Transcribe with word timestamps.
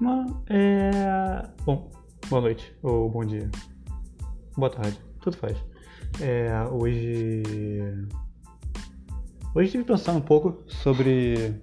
Mas, 0.00 0.32
é... 0.48 1.46
Bom, 1.66 1.90
boa 2.28 2.40
noite, 2.40 2.74
ou 2.82 3.10
bom 3.10 3.22
dia. 3.22 3.50
Boa 4.56 4.70
tarde, 4.70 4.98
tudo 5.20 5.36
faz. 5.36 5.56
É, 6.20 6.50
hoje. 6.70 7.42
Hoje 9.54 9.66
estive 9.66 9.84
pensando 9.84 10.18
um 10.18 10.22
pouco 10.22 10.62
sobre 10.68 11.54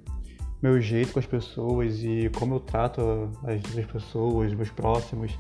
meu 0.62 0.80
jeito 0.80 1.14
com 1.14 1.20
as 1.20 1.26
pessoas 1.26 2.04
e 2.04 2.30
como 2.38 2.56
eu 2.56 2.60
trato 2.60 3.02
as 3.44 3.64
outras 3.66 3.86
pessoas, 3.88 4.54
meus 4.54 4.70
próximos. 4.70 5.36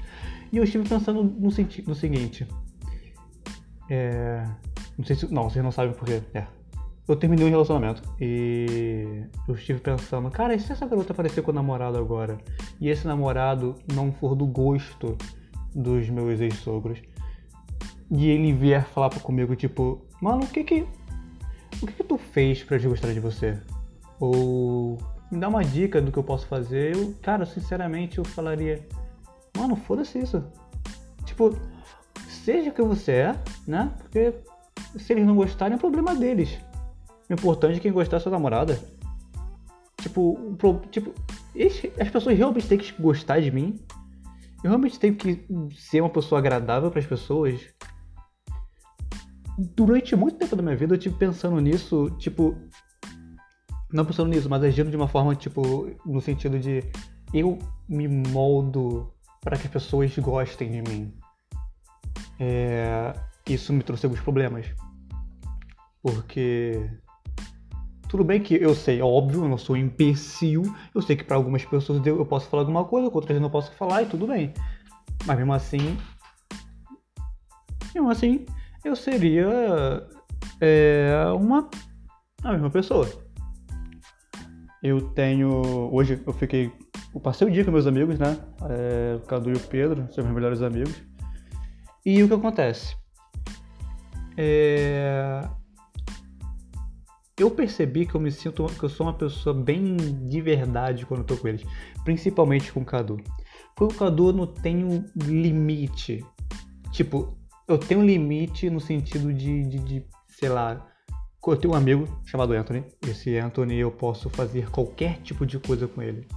E 0.51 0.57
eu 0.57 0.63
estive 0.63 0.87
pensando 0.89 1.23
no, 1.23 1.51
no 1.51 1.95
seguinte. 1.95 2.47
É, 3.89 4.43
não 4.97 5.05
sei 5.05 5.15
se. 5.15 5.31
Não, 5.31 5.49
vocês 5.49 5.63
não 5.63 5.71
sabem 5.71 5.93
porquê. 5.93 6.23
É. 6.33 6.47
Eu 7.07 7.15
terminei 7.15 7.45
um 7.45 7.49
relacionamento 7.49 8.01
e 8.19 9.23
eu 9.47 9.55
estive 9.55 9.79
pensando, 9.79 10.29
cara, 10.29 10.53
e 10.53 10.59
se 10.59 10.73
essa 10.73 10.85
garota 10.85 11.13
aparecer 11.13 11.41
com 11.41 11.51
o 11.51 11.53
namorado 11.53 11.97
agora 11.97 12.37
e 12.81 12.89
esse 12.89 13.07
namorado 13.07 13.75
não 13.93 14.11
for 14.11 14.35
do 14.35 14.45
gosto 14.45 15.17
dos 15.73 16.09
meus 16.09 16.41
ex-sogros 16.41 16.99
e 18.11 18.29
ele 18.29 18.51
vier 18.51 18.85
falar 18.85 19.09
comigo, 19.21 19.55
tipo, 19.55 20.05
mano, 20.21 20.43
o 20.43 20.47
que 20.47 20.63
que. 20.63 20.85
O 21.81 21.85
que 21.85 21.93
que 21.93 22.03
tu 22.03 22.17
fez 22.17 22.63
pra 22.63 22.77
eu 22.77 22.89
gostar 22.89 23.13
de 23.13 23.19
você? 23.19 23.57
Ou 24.19 24.97
me 25.31 25.39
dá 25.39 25.47
uma 25.47 25.63
dica 25.63 26.01
do 26.01 26.11
que 26.11 26.17
eu 26.17 26.23
posso 26.23 26.47
fazer. 26.47 26.95
Eu, 26.95 27.13
cara, 27.21 27.45
sinceramente, 27.45 28.17
eu 28.17 28.25
falaria, 28.25 28.85
mano, 29.55 29.75
foda-se 29.75 30.19
isso. 30.19 30.43
Tipo, 31.25 31.55
seja 32.27 32.69
o 32.69 32.73
que 32.73 32.81
você 32.81 33.11
é, 33.11 33.35
né? 33.67 33.91
Porque 33.99 34.33
se 34.97 35.13
eles 35.13 35.25
não 35.25 35.35
gostarem, 35.35 35.75
é 35.75 35.79
problema 35.79 36.15
deles. 36.15 36.57
O 37.29 37.33
importante 37.33 37.77
é 37.77 37.79
quem 37.79 37.91
gostar 37.91 38.17
é 38.17 38.19
sua 38.19 38.31
namorada. 38.31 38.79
Tipo, 40.01 40.55
pro, 40.57 40.79
tipo 40.91 41.13
as 41.99 42.09
pessoas 42.09 42.37
realmente 42.37 42.67
têm 42.67 42.77
que 42.77 42.93
gostar 43.01 43.39
de 43.39 43.51
mim. 43.51 43.79
Eu 44.63 44.69
realmente 44.69 44.99
tenho 44.99 45.15
que 45.15 45.45
ser 45.75 46.01
uma 46.01 46.09
pessoa 46.09 46.39
agradável 46.39 46.89
para 46.89 46.99
as 46.99 47.05
pessoas. 47.05 47.59
Durante 49.57 50.15
muito 50.15 50.37
tempo 50.37 50.55
da 50.55 50.61
minha 50.61 50.75
vida 50.75 50.93
eu 50.93 50.99
tive 50.99 51.15
pensando 51.15 51.59
nisso, 51.59 52.11
tipo, 52.19 52.55
não 53.91 54.05
pensando 54.05 54.29
nisso, 54.29 54.49
mas 54.49 54.63
agindo 54.63 54.89
de 54.89 54.95
uma 54.95 55.07
forma, 55.07 55.35
tipo, 55.35 55.89
no 56.05 56.21
sentido 56.21 56.59
de 56.59 56.83
eu 57.33 57.57
me 57.87 58.07
moldo 58.07 59.11
para 59.41 59.57
que 59.57 59.67
as 59.67 59.73
pessoas 59.73 60.17
gostem 60.17 60.71
de 60.71 60.81
mim. 60.81 61.13
É, 62.39 63.13
isso 63.47 63.73
me 63.73 63.83
trouxe 63.83 64.05
alguns 64.05 64.21
problemas. 64.21 64.67
Porque. 66.01 66.89
Tudo 68.07 68.23
bem 68.23 68.41
que 68.41 68.55
eu 68.55 68.73
sei, 68.73 68.99
é 68.99 69.03
óbvio, 69.03 69.43
eu 69.43 69.49
não 69.49 69.57
sou 69.57 69.75
um 69.75 69.79
imbecil. 69.79 70.63
Eu 70.95 71.01
sei 71.01 71.15
que 71.15 71.23
para 71.23 71.35
algumas 71.35 71.65
pessoas 71.65 72.05
eu 72.05 72.25
posso 72.25 72.47
falar 72.47 72.63
alguma 72.63 72.85
coisa, 72.85 73.09
outras 73.11 73.35
eu 73.35 73.41
não 73.41 73.49
posso 73.49 73.71
falar 73.73 74.03
e 74.03 74.05
tudo 74.05 74.27
bem. 74.27 74.53
Mas 75.25 75.37
mesmo 75.37 75.53
assim. 75.53 75.97
Mesmo 77.93 78.09
assim, 78.09 78.45
eu 78.83 78.95
seria. 78.95 80.07
É, 80.61 81.11
uma. 81.37 81.69
A 82.43 82.51
mesma 82.53 82.69
pessoa. 82.69 83.09
Eu 84.81 85.01
tenho. 85.09 85.61
Hoje 85.91 86.21
eu 86.25 86.33
fiquei. 86.33 86.71
Eu 87.13 87.19
passei 87.19 87.47
o 87.47 87.51
dia 87.51 87.65
com 87.65 87.71
meus 87.71 87.87
amigos, 87.87 88.17
né? 88.17 88.37
É, 88.69 89.15
o 89.15 89.19
Cadu 89.21 89.49
e 89.49 89.53
o 89.53 89.59
Pedro, 89.59 90.07
são 90.13 90.23
meus 90.23 90.35
melhores 90.35 90.61
amigos. 90.61 90.95
E 92.05 92.23
o 92.23 92.27
que 92.27 92.33
acontece? 92.33 92.95
É... 94.37 95.41
Eu 97.39 97.51
percebi 97.51 98.05
que 98.05 98.15
eu 98.15 98.21
me 98.21 98.31
sinto 98.31 98.65
que 98.65 98.83
eu 98.83 98.89
sou 98.89 99.05
uma 99.05 99.13
pessoa 99.13 99.53
bem 99.53 99.95
de 99.95 100.41
verdade 100.41 101.05
quando 101.05 101.19
eu 101.19 101.25
tô 101.25 101.37
com 101.37 101.47
eles, 101.47 101.63
principalmente 102.03 102.73
com 102.73 102.81
o 102.81 102.85
Cadu. 102.85 103.17
Porque 103.75 103.93
o 103.93 103.97
Cadu 103.97 104.33
não 104.33 104.47
tem 104.47 104.83
um 104.83 105.05
limite. 105.15 106.25
Tipo, 106.91 107.37
eu 107.67 107.77
tenho 107.77 108.03
limite 108.03 108.69
no 108.71 108.79
sentido 108.79 109.31
de, 109.31 109.63
de, 109.65 109.77
de 109.77 110.05
sei 110.27 110.49
lá, 110.49 110.87
eu 111.45 111.55
tenho 111.55 111.73
um 111.73 111.77
amigo 111.77 112.07
chamado 112.25 112.53
Anthony. 112.53 112.83
Esse 113.07 113.37
Anthony 113.37 113.77
eu 113.77 113.91
posso 113.91 114.29
fazer 114.31 114.69
qualquer 114.71 115.21
tipo 115.21 115.45
de 115.45 115.59
coisa 115.59 115.87
com 115.87 116.01
ele. 116.01 116.27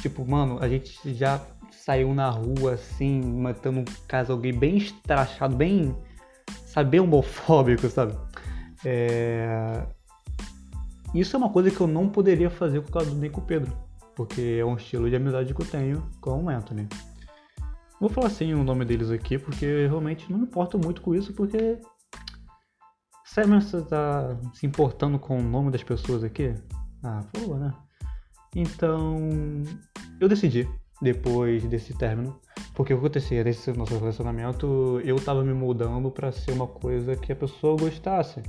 Tipo, 0.00 0.24
mano, 0.24 0.58
a 0.60 0.68
gente 0.68 0.96
já 1.14 1.44
saiu 1.72 2.14
na 2.14 2.30
rua 2.30 2.74
assim, 2.74 3.20
matando 3.20 3.80
um 3.80 3.84
caso 4.06 4.32
alguém 4.32 4.52
bem 4.52 4.76
estrachado, 4.76 5.56
bem 5.56 5.96
sabe, 6.66 6.90
bem 6.90 7.00
homofóbico, 7.00 7.88
sabe? 7.88 8.16
É... 8.84 9.84
Isso 11.14 11.36
é 11.36 11.38
uma 11.38 11.50
coisa 11.50 11.70
que 11.70 11.80
eu 11.80 11.86
não 11.86 12.08
poderia 12.08 12.50
fazer 12.50 12.80
com 12.82 12.88
o 12.88 12.92
Cadu 12.92 13.14
nem 13.14 13.30
com 13.30 13.40
o 13.40 13.44
Pedro, 13.44 13.72
porque 14.14 14.58
é 14.60 14.64
um 14.64 14.76
estilo 14.76 15.08
de 15.08 15.16
amizade 15.16 15.54
que 15.54 15.62
eu 15.62 15.66
tenho 15.66 16.02
com 16.20 16.44
o 16.44 16.48
Anthony. 16.48 16.88
Vou 18.00 18.08
falar 18.08 18.28
assim 18.28 18.54
o 18.54 18.62
nome 18.62 18.84
deles 18.84 19.10
aqui, 19.10 19.38
porque 19.38 19.64
eu 19.64 19.88
realmente 19.88 20.30
não 20.30 20.38
me 20.38 20.44
importo 20.44 20.78
muito 20.78 21.02
com 21.02 21.14
isso, 21.14 21.32
porque. 21.32 21.78
Sério 23.24 23.50
mesmo 23.50 23.68
você 23.68 23.82
tá 23.82 24.38
se 24.54 24.66
importando 24.66 25.18
com 25.18 25.38
o 25.38 25.42
nome 25.42 25.70
das 25.70 25.82
pessoas 25.82 26.22
aqui? 26.22 26.54
Ah, 27.02 27.24
pô, 27.32 27.54
né? 27.54 27.74
Então. 28.54 29.18
Eu 30.20 30.28
decidi, 30.28 30.68
depois 31.02 31.64
desse 31.64 31.96
término, 31.96 32.40
porque 32.74 32.94
o 32.94 32.96
que 32.96 33.06
acontecia 33.06 33.42
nesse 33.42 33.72
nosso 33.72 33.98
relacionamento, 33.98 35.00
eu 35.04 35.16
tava 35.16 35.42
me 35.42 35.52
moldando 35.52 36.10
para 36.10 36.30
ser 36.30 36.52
uma 36.52 36.66
coisa 36.66 37.16
que 37.16 37.32
a 37.32 37.36
pessoa 37.36 37.76
gostasse. 37.76 38.42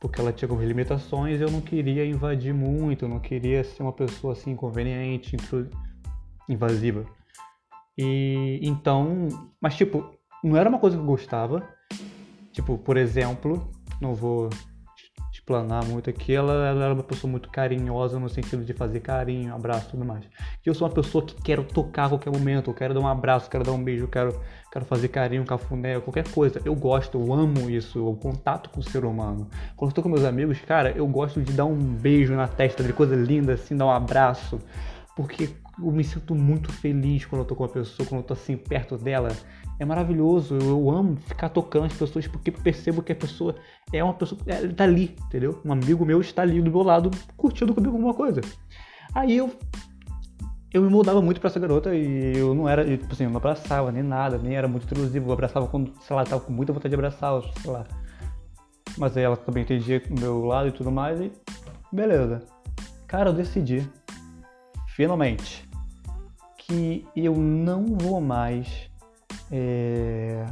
Porque 0.00 0.20
ela 0.20 0.32
tinha 0.32 0.46
algumas 0.46 0.66
limitações 0.66 1.40
e 1.40 1.42
eu 1.42 1.50
não 1.50 1.60
queria 1.60 2.04
invadir 2.04 2.52
muito, 2.52 3.04
eu 3.04 3.08
não 3.08 3.18
queria 3.18 3.64
ser 3.64 3.82
uma 3.82 3.92
pessoa 3.92 4.34
assim 4.34 4.50
inconveniente, 4.50 5.36
invasiva. 6.48 7.04
E 7.96 8.60
então, 8.62 9.28
mas 9.60 9.74
tipo, 9.74 10.12
não 10.44 10.56
era 10.56 10.68
uma 10.68 10.78
coisa 10.78 10.96
que 10.96 11.02
eu 11.02 11.06
gostava. 11.06 11.66
Tipo, 12.52 12.78
por 12.78 12.96
exemplo, 12.96 13.70
não 14.00 14.14
vou 14.14 14.50
explanar 15.46 15.84
muito 15.84 16.10
aqui, 16.10 16.34
ela, 16.34 16.52
ela 16.66 16.84
era 16.86 16.92
uma 16.92 17.04
pessoa 17.04 17.30
muito 17.30 17.48
carinhosa 17.48 18.18
no 18.18 18.28
sentido 18.28 18.64
de 18.64 18.72
fazer 18.72 18.98
carinho, 18.98 19.54
abraço 19.54 19.86
e 19.86 19.90
tudo 19.92 20.04
mais. 20.04 20.24
E 20.24 20.68
eu 20.68 20.74
sou 20.74 20.88
uma 20.88 20.92
pessoa 20.92 21.24
que 21.24 21.40
quero 21.40 21.62
tocar 21.62 22.06
a 22.06 22.08
qualquer 22.08 22.32
momento, 22.32 22.68
eu 22.68 22.74
quero 22.74 22.92
dar 22.92 22.98
um 22.98 23.06
abraço, 23.06 23.48
quero 23.48 23.62
dar 23.62 23.70
um 23.70 23.82
beijo, 23.82 24.08
quero, 24.08 24.36
quero 24.72 24.84
fazer 24.84 25.06
carinho, 25.06 25.44
cafuné, 25.44 26.00
qualquer 26.00 26.28
coisa. 26.32 26.60
Eu 26.64 26.74
gosto, 26.74 27.16
eu 27.16 27.32
amo 27.32 27.70
isso, 27.70 28.04
o 28.04 28.16
contato 28.16 28.70
com 28.70 28.80
o 28.80 28.82
ser 28.82 29.04
humano. 29.04 29.48
Quando 29.76 29.92
eu 29.92 29.94
tô 29.94 30.02
com 30.02 30.08
meus 30.08 30.24
amigos, 30.24 30.60
cara, 30.62 30.90
eu 30.90 31.06
gosto 31.06 31.40
de 31.40 31.52
dar 31.52 31.64
um 31.64 31.76
beijo 31.76 32.34
na 32.34 32.48
testa, 32.48 32.82
de 32.82 32.92
coisa 32.92 33.14
linda 33.14 33.52
assim, 33.52 33.76
dar 33.76 33.86
um 33.86 33.90
abraço. 33.90 34.58
Porque 35.14 35.48
eu 35.78 35.92
me 35.92 36.02
sinto 36.02 36.34
muito 36.34 36.72
feliz 36.72 37.24
quando 37.24 37.42
eu 37.42 37.46
tô 37.46 37.54
com 37.54 37.62
uma 37.62 37.68
pessoa, 37.68 38.06
quando 38.08 38.22
eu 38.22 38.26
tô 38.26 38.34
assim 38.34 38.56
perto 38.56 38.98
dela 38.98 39.28
é 39.78 39.84
maravilhoso. 39.84 40.56
Eu 40.56 40.90
amo 40.90 41.16
ficar 41.16 41.48
tocando 41.48 41.86
as 41.86 41.92
pessoas 41.92 42.26
porque 42.26 42.50
percebo 42.50 43.02
que 43.02 43.12
a 43.12 43.16
pessoa 43.16 43.54
é 43.92 44.02
uma 44.02 44.14
pessoa. 44.14 44.40
Ele 44.46 44.74
tá 44.74 44.84
ali, 44.84 45.16
entendeu? 45.26 45.60
Um 45.64 45.72
amigo 45.72 46.04
meu 46.04 46.20
está 46.20 46.42
ali 46.42 46.60
do 46.60 46.70
meu 46.70 46.82
lado 46.82 47.10
curtindo 47.36 47.74
comigo 47.74 47.94
alguma 47.94 48.14
coisa. 48.14 48.40
Aí 49.14 49.36
eu. 49.36 49.52
Eu 50.72 50.82
me 50.82 50.90
mudava 50.90 51.22
muito 51.22 51.40
pra 51.40 51.48
essa 51.48 51.60
garota 51.60 51.94
e 51.94 52.36
eu 52.36 52.54
não 52.54 52.68
era, 52.68 52.84
tipo 52.84 53.10
assim, 53.10 53.24
eu 53.24 53.30
não 53.30 53.38
abraçava 53.38 53.90
nem 53.90 54.02
nada, 54.02 54.36
nem 54.36 54.56
era 54.56 54.68
muito 54.68 54.84
intrusivo. 54.84 55.28
Eu 55.28 55.32
abraçava 55.32 55.66
quando, 55.68 55.92
sei 56.02 56.14
lá, 56.14 56.24
tava 56.24 56.42
com 56.42 56.52
muita 56.52 56.72
vontade 56.72 56.90
de 56.90 56.94
abraçar, 56.94 57.40
sei 57.62 57.70
lá. 57.70 57.86
Mas 58.98 59.16
aí 59.16 59.22
ela 59.22 59.36
também 59.36 59.62
entendia 59.62 60.02
o 60.10 60.20
meu 60.20 60.44
lado 60.44 60.68
e 60.68 60.72
tudo 60.72 60.90
mais 60.90 61.20
e. 61.20 61.32
Beleza. 61.90 62.42
Cara, 63.06 63.30
eu 63.30 63.32
decidi, 63.32 63.88
finalmente, 64.88 65.66
que 66.58 67.06
eu 67.14 67.36
não 67.36 67.86
vou 67.86 68.20
mais 68.20 68.90
é, 69.50 70.44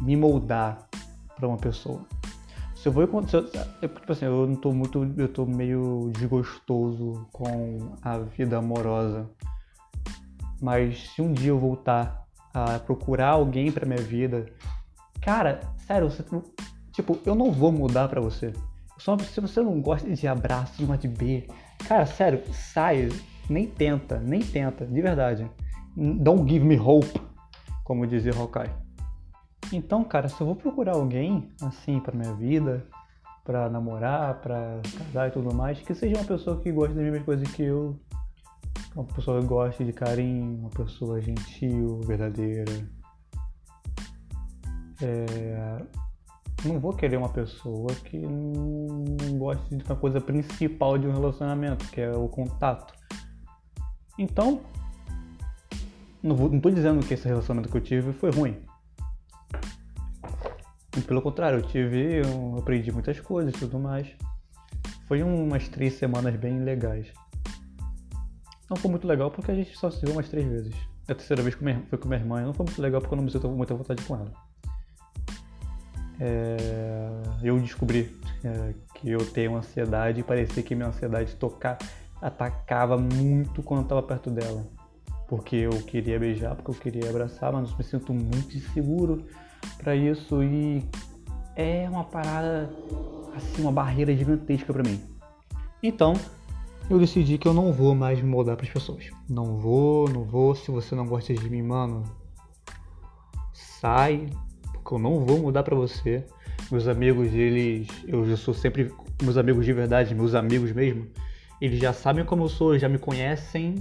me 0.00 0.16
moldar 0.16 0.88
para 1.36 1.46
uma 1.46 1.56
pessoa. 1.56 2.04
Se 2.74 2.86
eu 2.86 2.92
vou 2.92 3.26
se 3.26 3.36
eu, 3.36 3.44
é 3.82 3.88
tipo 3.88 4.12
assim, 4.12 4.24
eu 4.24 4.46
não 4.46 4.54
tô 4.54 4.72
muito, 4.72 5.12
eu 5.16 5.28
tô 5.28 5.44
meio 5.44 6.10
desgostoso 6.14 7.26
com 7.32 7.92
a 8.02 8.18
vida 8.18 8.56
amorosa. 8.56 9.28
Mas 10.60 11.10
se 11.10 11.20
um 11.20 11.32
dia 11.32 11.50
eu 11.50 11.58
voltar 11.58 12.24
a 12.54 12.78
procurar 12.78 13.30
alguém 13.30 13.70
para 13.70 13.86
minha 13.86 14.00
vida, 14.00 14.46
cara, 15.20 15.60
sério, 15.86 16.10
você, 16.10 16.24
tipo, 16.92 17.18
eu 17.26 17.34
não 17.34 17.50
vou 17.50 17.72
mudar 17.72 18.08
para 18.08 18.20
você. 18.20 18.52
Só 18.96 19.16
se 19.18 19.40
você 19.40 19.60
não 19.60 19.80
gosta 19.80 20.08
de 20.08 20.26
abraço, 20.26 20.84
não 20.84 20.96
de 20.96 21.08
B, 21.08 21.48
cara, 21.88 22.06
sério, 22.06 22.42
sai, 22.52 23.08
nem 23.48 23.66
tenta, 23.66 24.18
nem 24.20 24.40
tenta, 24.40 24.86
de 24.86 25.00
verdade. 25.00 25.50
Don't 25.96 26.48
give 26.48 26.64
me 26.64 26.76
hope 26.76 27.27
como 27.88 28.06
dizia 28.06 28.34
Hawkeye. 28.34 28.70
Então, 29.72 30.04
cara, 30.04 30.28
se 30.28 30.38
eu 30.38 30.46
vou 30.46 30.54
procurar 30.54 30.92
alguém 30.92 31.50
assim 31.62 31.98
para 31.98 32.14
minha 32.14 32.34
vida, 32.34 32.86
para 33.42 33.70
namorar, 33.70 34.42
para 34.42 34.82
casar 34.98 35.28
e 35.28 35.30
tudo 35.30 35.54
mais, 35.54 35.80
que 35.80 35.94
seja 35.94 36.16
uma 36.16 36.24
pessoa 36.26 36.60
que 36.60 36.70
goste 36.70 36.94
das 36.94 37.02
mesmas 37.02 37.24
coisas 37.24 37.50
que 37.50 37.62
eu, 37.62 37.98
uma 38.94 39.04
pessoa 39.04 39.40
que 39.40 39.46
goste 39.46 39.84
de 39.86 39.92
carinho, 39.94 40.58
uma 40.58 40.68
pessoa 40.68 41.18
gentil, 41.22 42.02
verdadeira. 42.02 42.72
É... 45.00 45.82
Não 46.66 46.78
vou 46.78 46.92
querer 46.92 47.16
uma 47.16 47.30
pessoa 47.30 47.88
que 48.04 48.18
não 48.18 49.38
goste 49.38 49.76
de 49.76 49.82
uma 49.82 49.96
coisa 49.96 50.20
principal 50.20 50.98
de 50.98 51.06
um 51.06 51.12
relacionamento, 51.12 51.86
que 51.88 52.02
é 52.02 52.12
o 52.12 52.28
contato. 52.28 52.92
Então, 54.18 54.60
Não, 56.22 56.34
vou, 56.34 56.50
não 56.50 56.60
tô 56.60 56.70
dizendo 56.70 57.04
que 57.04 57.14
esse 57.14 57.26
relacionamento 57.26 57.70
que 57.70 57.76
eu 57.76 57.80
tive 57.80 58.12
foi 58.12 58.30
ruim. 58.30 58.56
Pelo 61.06 61.22
contrário, 61.22 61.58
eu 61.58 61.62
tive. 61.62 62.20
Eu 62.20 62.56
aprendi 62.58 62.90
muitas 62.90 63.20
coisas 63.20 63.54
e 63.54 63.58
tudo 63.58 63.78
mais. 63.78 64.08
Foi 65.06 65.22
umas 65.22 65.68
três 65.68 65.94
semanas 65.94 66.34
bem 66.36 66.60
legais. 66.60 67.06
Não 68.68 68.76
foi 68.76 68.90
muito 68.90 69.06
legal 69.06 69.30
porque 69.30 69.50
a 69.50 69.54
gente 69.54 69.76
só 69.76 69.90
se 69.90 70.04
viu 70.04 70.12
umas 70.12 70.28
três 70.28 70.46
vezes. 70.46 70.74
A 71.08 71.14
terceira 71.14 71.42
vez 71.42 71.54
foi 71.88 71.98
com 71.98 72.08
minha 72.08 72.20
irmã. 72.20 72.42
Não 72.42 72.52
foi 72.52 72.66
muito 72.66 72.82
legal 72.82 73.00
porque 73.00 73.14
eu 73.14 73.16
não 73.16 73.24
me 73.24 73.30
sinto 73.30 73.48
muita 73.48 73.74
vontade 73.74 74.02
com 74.02 74.16
ela. 74.16 74.32
É... 76.20 76.98
Eu 77.42 77.58
descobri 77.60 78.18
é, 78.44 78.74
que 78.94 79.10
eu 79.10 79.24
tenho 79.30 79.56
ansiedade 79.56 80.20
e 80.20 80.22
parecia 80.22 80.62
que 80.62 80.74
minha 80.74 80.88
ansiedade 80.88 81.34
tocar, 81.36 81.78
atacava 82.20 82.98
muito 82.98 83.62
quando 83.62 83.80
eu 83.80 83.84
estava 83.84 84.02
perto 84.02 84.30
dela. 84.30 84.66
Porque 85.28 85.56
eu 85.56 85.70
queria 85.82 86.18
beijar, 86.18 86.56
porque 86.56 86.70
eu 86.70 86.74
queria 86.74 87.10
abraçar, 87.10 87.52
mas 87.52 87.76
me 87.76 87.84
sinto 87.84 88.12
muito 88.12 88.56
inseguro 88.56 89.24
para 89.76 89.94
isso 89.94 90.42
e 90.42 90.82
é 91.54 91.86
uma 91.88 92.04
parada 92.04 92.70
assim, 93.36 93.62
uma 93.62 93.72
barreira 93.72 94.16
gigantesca 94.16 94.72
para 94.72 94.82
mim. 94.82 95.00
Então, 95.82 96.14
eu 96.90 96.98
decidi 96.98 97.36
que 97.36 97.46
eu 97.46 97.52
não 97.52 97.72
vou 97.72 97.94
mais 97.94 98.20
me 98.20 98.28
moldar 98.28 98.56
para 98.56 98.64
as 98.64 98.72
pessoas. 98.72 99.10
Não 99.28 99.56
vou, 99.56 100.08
não 100.08 100.24
vou. 100.24 100.54
Se 100.54 100.70
você 100.70 100.94
não 100.94 101.06
gosta 101.06 101.34
de 101.34 101.50
mim, 101.50 101.62
mano, 101.62 102.02
sai, 103.52 104.26
porque 104.72 104.94
eu 104.94 104.98
não 104.98 105.26
vou 105.26 105.38
mudar 105.38 105.62
para 105.62 105.76
você. 105.76 106.24
Meus 106.70 106.88
amigos, 106.88 107.32
eles, 107.34 107.88
eu 108.06 108.28
já 108.28 108.36
sou 108.36 108.54
sempre 108.54 108.92
meus 109.22 109.36
amigos 109.36 109.66
de 109.66 109.72
verdade, 109.72 110.14
meus 110.14 110.34
amigos 110.34 110.72
mesmo. 110.72 111.06
Eles 111.60 111.78
já 111.78 111.92
sabem 111.92 112.24
como 112.24 112.44
eu 112.44 112.48
sou, 112.48 112.78
já 112.78 112.88
me 112.88 112.98
conhecem. 112.98 113.74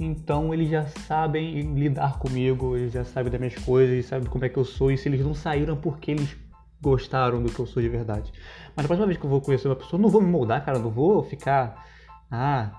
Então 0.00 0.52
eles 0.52 0.68
já 0.68 0.86
sabem 0.86 1.74
lidar 1.74 2.18
comigo, 2.18 2.76
eles 2.76 2.92
já 2.92 3.04
sabem 3.04 3.30
das 3.30 3.40
minhas 3.40 3.56
coisas, 3.56 3.92
eles 3.92 4.06
sabem 4.06 4.28
como 4.28 4.44
é 4.44 4.48
que 4.48 4.58
eu 4.58 4.64
sou. 4.64 4.90
E 4.90 4.98
se 4.98 5.08
eles 5.08 5.20
não 5.20 5.34
saíram 5.34 5.76
porque 5.76 6.10
eles 6.10 6.36
gostaram 6.80 7.42
do 7.42 7.52
que 7.52 7.60
eu 7.60 7.66
sou 7.66 7.82
de 7.82 7.88
verdade. 7.88 8.32
Mas 8.74 8.84
a 8.84 8.88
próxima 8.88 9.06
vez 9.06 9.18
que 9.18 9.24
eu 9.24 9.30
vou 9.30 9.40
conhecer 9.40 9.68
uma 9.68 9.76
pessoa, 9.76 10.00
não 10.00 10.08
vou 10.08 10.20
me 10.20 10.28
moldar, 10.28 10.64
cara, 10.64 10.78
não 10.78 10.90
vou 10.90 11.22
ficar 11.22 11.86
ah, 12.34 12.70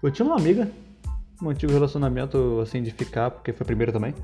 eu 0.00 0.12
tinha 0.12 0.24
uma 0.24 0.36
amiga, 0.36 0.70
um 1.42 1.50
antigo 1.50 1.72
relacionamento 1.72 2.60
assim 2.60 2.80
de 2.80 2.92
ficar, 2.92 3.32
porque 3.32 3.52
foi 3.52 3.64
a 3.64 3.66
primeira 3.66 3.90
também. 3.90 4.14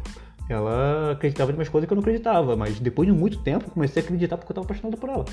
Ela 0.49 1.11
acreditava 1.11 1.51
em 1.51 1.55
umas 1.57 1.69
coisas 1.69 1.89
que 1.89 1.93
eu 1.93 1.97
não 1.97 2.03
acreditava, 2.03 2.55
mas 2.55 2.79
depois 2.79 3.09
de 3.09 3.13
muito 3.13 3.39
tempo 3.43 3.69
comecei 3.73 4.01
a 4.01 4.05
acreditar 4.05 4.37
porque 4.37 4.53
eu 4.53 4.55
estava 4.55 4.67
apaixonado 4.67 4.97
por 4.97 5.11
ela. 5.11 5.25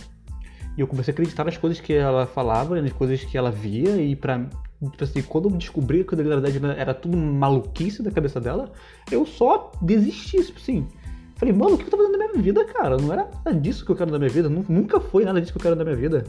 E 0.76 0.82
eu 0.82 0.88
comecei 0.88 1.12
a 1.12 1.14
acreditar 1.14 1.44
nas 1.44 1.58
coisas 1.58 1.80
que 1.80 1.94
ela 1.94 2.26
falava, 2.26 2.82
nas 2.82 2.92
coisas 2.92 3.24
que 3.24 3.38
ela 3.38 3.52
via, 3.52 4.02
e 4.02 4.16
pra. 4.16 4.50
Tipo 4.92 5.04
assim, 5.04 5.22
quando 5.22 5.50
eu 5.50 5.56
descobri 5.56 6.04
que 6.04 6.16
na 6.16 6.24
verdade 6.24 6.60
era 6.78 6.94
tudo 6.94 7.18
maluquice 7.18 8.02
da 8.04 8.12
cabeça 8.12 8.40
dela, 8.40 8.72
eu 9.12 9.26
só 9.26 9.72
desisti, 9.82 10.44
tipo 10.44 10.60
assim. 10.60 10.88
Falei, 11.36 11.54
mano, 11.54 11.76
o 11.76 11.78
que 11.78 11.86
eu 11.86 11.90
tô 11.90 11.98
fazendo 11.98 12.18
na 12.18 12.28
minha 12.28 12.42
vida, 12.42 12.64
cara? 12.66 12.98
Não 12.98 13.12
era 13.12 13.30
nada 13.46 13.60
disso 13.60 13.86
que 13.86 13.92
eu 13.92 13.96
quero 13.96 14.12
na 14.12 14.20
minha 14.20 14.30
vida, 14.30 14.48
nunca 14.50 15.00
foi 15.00 15.26
nada 15.26 15.42
disso 15.42 15.52
que 15.52 15.58
eu 15.58 15.64
quero 15.64 15.76
na 15.76 15.84
minha 15.84 15.96
vida. 15.96 16.24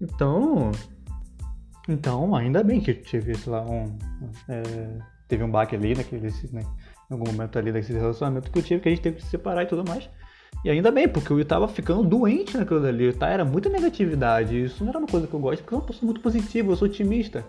Então, 0.00 0.70
então, 1.88 2.34
ainda 2.34 2.62
bem 2.64 2.80
que 2.80 2.92
tive, 2.94 3.34
sei 3.36 3.52
lá, 3.52 3.62
um. 3.62 3.96
É, 4.48 4.62
teve 5.28 5.44
um 5.44 5.50
baque 5.50 5.76
ali 5.76 5.94
naquele. 5.94 6.28
Né, 6.52 6.62
em 7.08 7.14
algum 7.14 7.26
momento 7.26 7.58
ali 7.58 7.70
desse 7.70 7.92
relacionamento 7.92 8.50
que 8.50 8.58
eu 8.58 8.62
tive, 8.62 8.80
que 8.80 8.88
a 8.88 8.90
gente 8.90 9.02
teve 9.02 9.16
que 9.16 9.22
se 9.22 9.30
separar 9.30 9.62
e 9.62 9.66
tudo 9.66 9.88
mais. 9.88 10.08
E 10.64 10.70
ainda 10.70 10.90
bem, 10.90 11.08
porque 11.08 11.32
eu 11.32 11.44
tava 11.44 11.68
ficando 11.68 12.02
doente 12.02 12.56
naquilo 12.56 12.80
dali, 12.80 13.12
tá? 13.12 13.28
Era 13.28 13.44
muita 13.44 13.68
negatividade. 13.68 14.64
Isso 14.64 14.82
não 14.82 14.90
era 14.90 14.98
uma 14.98 15.06
coisa 15.06 15.26
que 15.26 15.34
eu 15.34 15.40
gosto, 15.40 15.62
porque 15.62 15.92
eu 15.92 15.94
sou 15.94 16.06
muito 16.06 16.20
positiva, 16.20 16.72
eu 16.72 16.76
sou 16.76 16.88
otimista. 16.88 17.44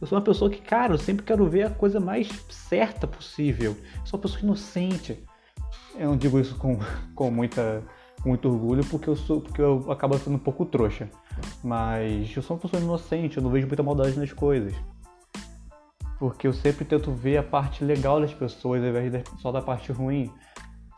Eu 0.00 0.06
sou 0.06 0.18
uma 0.18 0.24
pessoa 0.24 0.50
que, 0.50 0.60
cara, 0.60 0.94
eu 0.94 0.98
sempre 0.98 1.24
quero 1.24 1.46
ver 1.48 1.62
a 1.64 1.70
coisa 1.70 2.00
mais 2.00 2.28
certa 2.48 3.06
possível. 3.06 3.76
Eu 4.00 4.06
sou 4.06 4.18
uma 4.18 4.22
pessoa 4.22 4.42
inocente. 4.42 5.18
Eu 5.98 6.10
não 6.10 6.16
digo 6.16 6.38
isso 6.38 6.56
com, 6.56 6.78
com 7.14 7.30
muita 7.30 7.82
muito 8.24 8.48
orgulho 8.48 8.84
porque 8.86 9.08
eu 9.08 9.14
sou 9.14 9.40
porque 9.40 9.62
eu 9.62 9.90
acabo 9.90 10.18
sendo 10.18 10.36
um 10.36 10.40
pouco 10.40 10.64
trouxa. 10.64 11.08
Mas 11.62 12.34
eu 12.34 12.42
sou 12.42 12.56
uma 12.56 12.62
pessoa 12.62 12.82
inocente, 12.82 13.36
eu 13.36 13.42
não 13.42 13.50
vejo 13.50 13.66
muita 13.66 13.82
maldade 13.82 14.18
nas 14.18 14.32
coisas. 14.32 14.74
Porque 16.18 16.46
eu 16.46 16.52
sempre 16.52 16.84
tento 16.84 17.12
ver 17.12 17.36
a 17.36 17.42
parte 17.42 17.84
legal 17.84 18.20
das 18.20 18.32
pessoas 18.32 18.82
ao 18.82 18.88
invés 18.88 19.22
só 19.38 19.52
da 19.52 19.60
parte 19.60 19.92
ruim. 19.92 20.32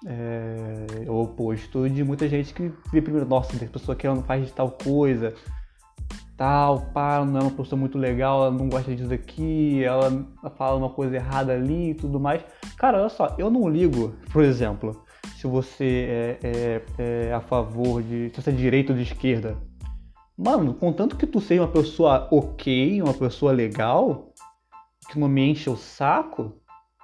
É, 0.06 1.08
o 1.08 1.22
oposto 1.22 1.88
de 1.90 2.04
muita 2.04 2.28
gente 2.28 2.54
que 2.54 2.72
vê 2.92 3.02
primeiro, 3.02 3.28
nossa, 3.28 3.58
tem 3.58 3.66
pessoa 3.66 3.96
que 3.96 4.06
ela 4.06 4.14
não 4.14 4.22
faz 4.22 4.50
tal 4.52 4.70
coisa, 4.70 5.34
tal, 6.36 6.82
pá, 6.92 7.24
não 7.24 7.40
é 7.40 7.42
uma 7.42 7.50
pessoa 7.50 7.78
muito 7.78 7.98
legal, 7.98 8.42
ela 8.42 8.50
não 8.52 8.68
gosta 8.68 8.94
disso 8.94 9.08
daqui, 9.08 9.82
ela 9.82 10.24
fala 10.56 10.76
uma 10.76 10.88
coisa 10.88 11.16
errada 11.16 11.52
ali 11.52 11.90
e 11.90 11.94
tudo 11.94 12.20
mais. 12.20 12.44
Cara, 12.76 13.00
olha 13.00 13.08
só, 13.08 13.34
eu 13.36 13.50
não 13.50 13.68
ligo, 13.68 14.14
por 14.32 14.44
exemplo, 14.44 15.04
se 15.36 15.48
você 15.48 16.06
é, 16.08 16.38
é, 16.42 16.82
é 17.28 17.34
a 17.34 17.40
favor 17.40 18.00
de. 18.02 18.30
se 18.30 18.40
você 18.40 18.50
é 18.50 18.52
direita 18.52 18.92
ou 18.92 18.96
de 18.96 19.02
esquerda. 19.02 19.56
Mano, 20.36 20.72
contanto 20.74 21.16
que 21.16 21.26
tu 21.26 21.40
seja 21.40 21.62
uma 21.62 21.68
pessoa 21.68 22.28
ok, 22.30 23.02
uma 23.02 23.14
pessoa 23.14 23.50
legal, 23.50 24.32
que 25.10 25.18
não 25.18 25.26
me 25.26 25.50
enche 25.50 25.68
o 25.68 25.76
saco, 25.76 26.54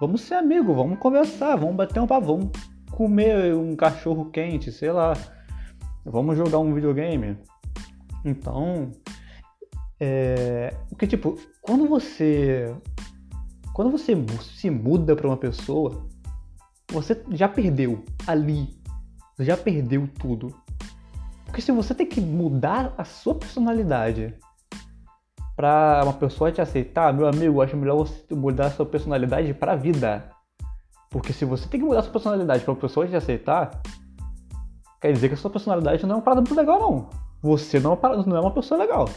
vamos 0.00 0.20
ser 0.20 0.35
amigos, 0.35 0.76
vamos 0.76 1.00
conversar, 1.00 1.56
vamos 1.56 1.75
bater 1.75 1.99
um 1.99 2.06
papo, 2.06 2.52
comer 2.94 3.55
um 3.55 3.75
cachorro 3.75 4.31
quente, 4.31 4.70
sei 4.70 4.93
lá. 4.93 5.14
Vamos 6.05 6.37
jogar 6.37 6.58
um 6.58 6.73
videogame. 6.73 7.37
Então, 8.25 8.93
é, 10.00 10.75
porque 10.88 11.06
tipo, 11.06 11.38
quando 11.61 11.88
você 11.88 12.75
quando 13.73 13.91
você 13.91 14.14
se 14.41 14.70
muda 14.70 15.17
para 15.17 15.26
uma 15.26 15.37
pessoa, 15.37 16.06
você 16.93 17.20
já 17.31 17.49
perdeu 17.49 18.05
ali. 18.26 18.69
Você 19.37 19.44
já 19.44 19.56
perdeu 19.56 20.08
tudo. 20.20 20.55
Porque 21.44 21.61
se 21.61 21.73
você 21.73 21.93
tem 21.93 22.06
que 22.06 22.20
mudar 22.20 22.94
a 22.96 23.05
sua 23.05 23.35
personalidade 23.35 24.35
para 25.56 26.02
uma 26.05 26.12
pessoa 26.12 26.52
te 26.52 26.61
aceitar, 26.61 27.12
meu 27.12 27.26
amigo, 27.26 27.61
acho 27.61 27.76
melhor 27.76 27.96
você 27.96 28.35
mudar 28.35 28.67
a 28.67 28.70
sua 28.70 28.87
personalidade 28.87 29.52
para 29.52 29.75
vida. 29.75 30.34
Porque 31.15 31.33
se 31.33 31.45
você 31.45 31.69
tem 31.69 31.79
que 31.79 31.87
mudar 31.87 32.03
sua 32.03 32.11
personalidade 32.11 32.65
para 32.65 32.73
uma 32.73 32.81
pessoa 32.81 33.07
te 33.07 33.15
aceitar, 33.15 33.81
quer 35.01 35.13
dizer 35.13 35.29
que 35.29 35.35
a 35.35 35.37
sua 35.37 35.49
personalidade 35.49 36.05
não 36.05 36.15
é 36.15 36.17
uma 36.17 36.23
parada 36.25 36.41
muito 36.41 36.57
legal, 36.57 36.81
não. 36.81 37.09
Você 37.41 37.79
não 37.79 37.93
é 37.93 37.95
uma, 37.95 38.17
não 38.25 38.37
é 38.37 38.41
uma 38.41 38.51
pessoa 38.51 38.81
legal. 38.81 39.09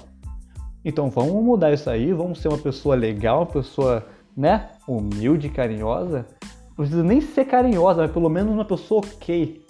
Então 0.85 1.09
vamos 1.09 1.43
mudar 1.43 1.73
isso 1.73 1.89
aí, 1.89 2.13
vamos 2.13 2.39
ser 2.39 2.49
uma 2.49 2.57
pessoa 2.59 2.93
legal, 2.93 3.39
uma 3.39 3.45
pessoa, 3.47 4.05
né, 4.35 4.69
humilde, 4.87 5.49
carinhosa, 5.49 6.27
não 6.67 6.75
precisa 6.75 7.01
nem 7.01 7.19
ser 7.19 7.45
carinhosa, 7.45 8.03
mas 8.03 8.11
pelo 8.11 8.29
menos 8.29 8.53
uma 8.53 8.63
pessoa 8.63 9.01
ok, 9.03 9.65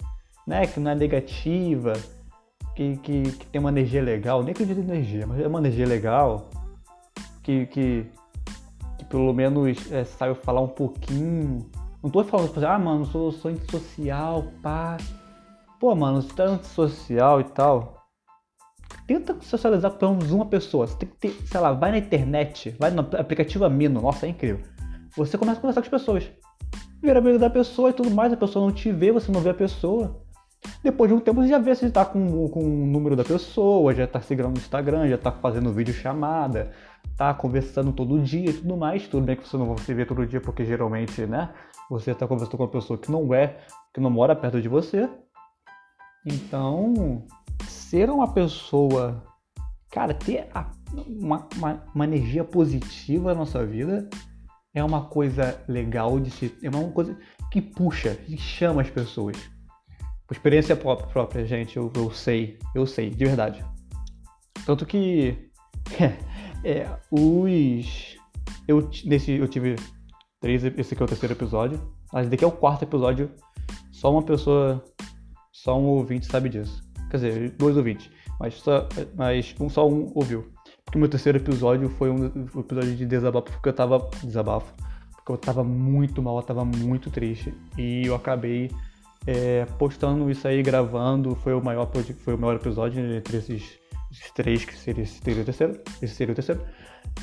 né? 0.46 0.66
Que 0.66 0.78
não 0.80 0.90
é 0.90 0.94
negativa, 0.94 1.94
que, 2.76 2.98
que, 2.98 3.22
que 3.22 3.46
tem 3.46 3.58
uma 3.58 3.70
energia 3.70 4.02
legal, 4.02 4.42
nem 4.42 4.52
acredito 4.52 4.80
em 4.80 4.84
energia, 4.84 5.26
mas 5.26 5.40
é 5.40 5.48
uma 5.48 5.60
energia 5.60 5.86
legal, 5.86 6.50
que, 7.42 7.64
que, 7.68 8.04
que 8.98 9.04
pelo 9.06 9.32
menos 9.32 9.90
é, 9.90 10.04
saiba 10.04 10.34
falar 10.34 10.60
um 10.60 10.68
pouquinho. 10.68 11.64
Não 12.02 12.10
tô 12.10 12.22
falando, 12.24 12.64
ah, 12.64 12.78
mano, 12.78 13.06
sou, 13.06 13.32
sou 13.32 13.50
antissocial, 13.50 14.44
pá. 14.62 14.96
Pô, 15.80 15.94
mano, 15.94 16.22
você 16.22 16.34
tá 16.34 16.44
antissocial 16.44 17.40
e 17.40 17.44
tal. 17.44 17.98
Tenta 19.06 19.36
socializar 19.40 19.90
com 19.92 19.98
pelo 19.98 20.12
menos 20.12 20.30
uma 20.30 20.46
pessoa. 20.46 20.86
Você 20.86 20.96
tem 20.96 21.08
que 21.08 21.16
ter, 21.16 21.30
sei 21.46 21.60
lá, 21.60 21.72
vai 21.72 21.90
na 21.90 21.98
internet, 21.98 22.74
vai 22.78 22.90
no 22.90 23.00
aplicativo 23.00 23.64
Amino, 23.64 24.00
nossa, 24.00 24.26
é 24.26 24.28
incrível. 24.28 24.64
Você 25.16 25.36
começa 25.38 25.58
a 25.58 25.60
conversar 25.60 25.80
com 25.80 25.86
as 25.86 26.02
pessoas 26.02 26.30
vira 27.00 27.18
amigo 27.18 27.38
da 27.38 27.48
pessoa 27.48 27.90
e 27.90 27.92
tudo 27.92 28.10
mais, 28.10 28.32
a 28.32 28.36
pessoa 28.36 28.66
não 28.66 28.72
te 28.72 28.90
vê, 28.90 29.12
você 29.12 29.30
não 29.30 29.40
vê 29.40 29.50
a 29.50 29.54
pessoa. 29.54 30.20
Depois 30.82 31.10
de 31.10 31.16
um 31.16 31.20
tempo 31.20 31.42
você 31.42 31.48
já 31.48 31.58
vê 31.58 31.74
se 31.74 31.86
está 31.86 32.04
com, 32.04 32.48
com 32.48 32.60
o 32.60 32.86
número 32.86 33.16
da 33.16 33.24
pessoa, 33.24 33.94
já 33.94 34.04
está 34.04 34.20
seguindo 34.20 34.48
no 34.48 34.56
Instagram, 34.56 35.08
já 35.08 35.16
está 35.16 35.32
fazendo 35.32 35.72
vídeo 35.72 35.92
chamada, 35.92 36.70
tá 37.16 37.34
conversando 37.34 37.92
todo 37.92 38.20
dia 38.20 38.50
e 38.50 38.52
tudo 38.52 38.76
mais. 38.76 39.08
Tudo 39.08 39.26
bem 39.26 39.36
que 39.36 39.46
você 39.46 39.56
não 39.56 39.74
vai 39.74 39.78
se 39.78 39.92
ver 39.92 40.06
todo 40.06 40.24
dia, 40.24 40.40
porque 40.40 40.64
geralmente, 40.64 41.26
né, 41.26 41.50
você 41.90 42.12
está 42.12 42.28
conversando 42.28 42.56
com 42.56 42.62
uma 42.62 42.70
pessoa 42.70 42.98
que 42.98 43.10
não 43.10 43.34
é, 43.34 43.58
que 43.92 44.00
não 44.00 44.10
mora 44.10 44.36
perto 44.36 44.62
de 44.62 44.68
você. 44.68 45.08
Então, 46.24 47.24
ser 47.66 48.08
uma 48.08 48.32
pessoa, 48.32 49.24
cara, 49.90 50.14
ter 50.14 50.48
a, 50.54 50.70
uma, 51.06 51.48
uma, 51.56 51.82
uma 51.92 52.04
energia 52.04 52.44
positiva 52.44 53.32
na 53.32 53.40
nossa 53.40 53.64
vida 53.66 54.08
é 54.74 54.84
uma 54.84 55.06
coisa 55.06 55.60
legal 55.66 56.20
de 56.20 56.30
se. 56.30 56.56
É 56.62 56.68
uma 56.68 56.90
coisa 56.90 57.18
que 57.50 57.60
puxa, 57.60 58.14
que 58.14 58.36
chama 58.36 58.82
as 58.82 58.90
pessoas. 58.90 59.36
Por 60.28 60.34
experiência 60.34 60.76
própria, 60.76 61.46
gente, 61.46 61.78
eu, 61.78 61.90
eu 61.96 62.10
sei, 62.10 62.58
eu 62.74 62.86
sei, 62.86 63.08
de 63.08 63.24
verdade. 63.24 63.64
Tanto 64.66 64.84
que. 64.84 65.50
é, 66.62 66.86
os. 67.10 68.18
Eu, 68.68 68.90
nesse, 69.06 69.32
eu 69.32 69.48
tive 69.48 69.76
três. 70.38 70.62
Esse 70.62 70.92
aqui 70.92 71.02
é 71.02 71.06
o 71.06 71.08
terceiro 71.08 71.32
episódio. 71.32 71.80
Mas 72.12 72.28
daqui 72.28 72.44
é 72.44 72.46
o 72.46 72.52
quarto 72.52 72.82
episódio. 72.82 73.30
Só 73.90 74.12
uma 74.12 74.22
pessoa. 74.22 74.84
Só 75.50 75.80
um 75.80 75.84
ouvinte 75.84 76.26
sabe 76.26 76.50
disso. 76.50 76.86
Quer 77.10 77.16
dizer, 77.16 77.50
dois 77.52 77.78
ouvintes. 77.78 78.10
Mas 78.38 78.52
só, 78.56 78.86
mas 79.16 79.54
um, 79.58 79.70
só 79.70 79.88
um 79.88 80.12
ouviu. 80.14 80.52
Porque 80.84 80.98
meu 80.98 81.08
terceiro 81.08 81.38
episódio 81.38 81.88
foi 81.88 82.10
um, 82.10 82.26
um 82.54 82.60
episódio 82.60 82.94
de 82.94 83.06
desabafo, 83.06 83.50
porque 83.50 83.70
eu 83.70 83.72
tava. 83.72 84.10
Desabafo. 84.22 84.74
Porque 85.12 85.32
eu 85.32 85.38
tava 85.38 85.64
muito 85.64 86.20
mal, 86.20 86.36
eu 86.36 86.42
tava 86.42 86.66
muito 86.66 87.10
triste. 87.10 87.54
E 87.78 88.02
eu 88.04 88.14
acabei 88.14 88.70
é, 89.26 89.64
postando 89.78 90.30
isso 90.30 90.46
aí, 90.46 90.62
gravando. 90.62 91.34
Foi 91.36 91.54
o 91.54 91.62
maior, 91.62 91.90
foi 92.24 92.34
o 92.34 92.38
maior 92.38 92.56
episódio 92.56 93.00
entre 93.14 93.36
esses, 93.36 93.78
esses 94.10 94.30
três, 94.32 94.64
que 94.64 94.76
seria, 94.76 95.06
seria 95.06 95.42
o 95.42 95.44
terceiro. 95.44 95.80
Esse 96.02 96.14
seria 96.14 96.32
o 96.32 96.34
terceiro. 96.34 96.60